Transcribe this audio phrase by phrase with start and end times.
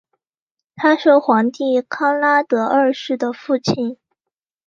[0.75, 3.99] 他是皇帝康拉德二世的父亲。